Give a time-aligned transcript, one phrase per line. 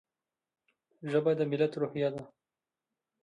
[1.11, 2.23] ژبه د ملت روحیه ده.